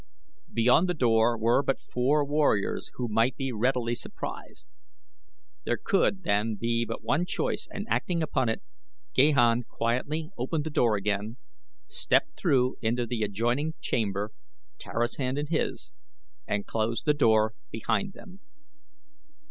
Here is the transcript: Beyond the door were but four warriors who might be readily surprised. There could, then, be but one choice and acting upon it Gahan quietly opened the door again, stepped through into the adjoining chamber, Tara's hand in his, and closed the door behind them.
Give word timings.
Beyond 0.51 0.89
the 0.89 0.95
door 0.95 1.37
were 1.37 1.61
but 1.61 1.79
four 1.79 2.25
warriors 2.25 2.89
who 2.95 3.07
might 3.07 3.35
be 3.37 3.51
readily 3.51 3.93
surprised. 3.93 4.65
There 5.63 5.77
could, 5.77 6.23
then, 6.23 6.55
be 6.55 6.85
but 6.85 7.03
one 7.03 7.27
choice 7.27 7.67
and 7.69 7.85
acting 7.87 8.23
upon 8.23 8.49
it 8.49 8.63
Gahan 9.13 9.61
quietly 9.67 10.31
opened 10.39 10.63
the 10.63 10.71
door 10.71 10.95
again, 10.95 11.37
stepped 11.87 12.35
through 12.35 12.77
into 12.81 13.05
the 13.05 13.21
adjoining 13.21 13.75
chamber, 13.79 14.31
Tara's 14.79 15.17
hand 15.17 15.37
in 15.37 15.45
his, 15.51 15.91
and 16.47 16.65
closed 16.65 17.05
the 17.05 17.13
door 17.13 17.53
behind 17.69 18.13
them. 18.13 18.39